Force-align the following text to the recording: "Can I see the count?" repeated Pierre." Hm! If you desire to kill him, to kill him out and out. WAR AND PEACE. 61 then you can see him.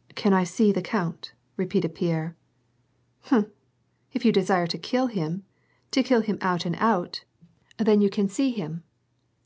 "Can 0.14 0.34
I 0.34 0.44
see 0.44 0.72
the 0.72 0.82
count?" 0.82 1.32
repeated 1.56 1.94
Pierre." 1.94 2.36
Hm! 3.30 3.50
If 4.12 4.26
you 4.26 4.30
desire 4.30 4.66
to 4.66 4.76
kill 4.76 5.06
him, 5.06 5.46
to 5.90 6.02
kill 6.02 6.20
him 6.20 6.36
out 6.42 6.66
and 6.66 6.76
out. 6.76 6.80
WAR 6.80 6.90
AND 6.92 7.12
PEACE. 7.14 7.78
61 7.78 7.86
then 7.86 8.00
you 8.02 8.10
can 8.10 8.28
see 8.28 8.50
him. 8.50 8.82